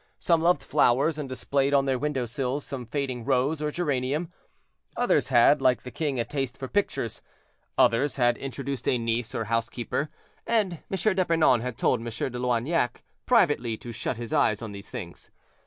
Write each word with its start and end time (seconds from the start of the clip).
Some 0.17 0.41
loved 0.41 0.63
flowers, 0.63 1.19
and 1.19 1.29
displayed 1.29 1.75
on 1.75 1.85
their 1.85 1.99
window 1.99 2.25
sills 2.25 2.65
some 2.65 2.87
fading 2.87 3.23
rose 3.23 3.61
or 3.61 3.69
geranium; 3.69 4.33
others 4.97 5.27
had, 5.27 5.61
like 5.61 5.83
the 5.83 5.91
king, 5.91 6.19
a 6.19 6.25
taste 6.25 6.57
for 6.57 6.67
pictures; 6.67 7.21
others 7.77 8.15
had 8.15 8.35
introduced 8.39 8.87
a 8.89 8.97
niece 8.97 9.35
or 9.35 9.43
housekeeper; 9.43 10.09
and 10.47 10.79
M. 10.89 11.15
d'Epernon 11.15 11.61
had 11.61 11.77
told 11.77 11.99
M. 11.99 12.05
de 12.05 12.39
Loignac 12.39 13.03
privately 13.27 13.77
to 13.77 13.91
shut 13.91 14.17
his 14.17 14.33
eyes 14.33 14.63
on 14.63 14.71
these 14.71 14.89
things. 14.89 15.29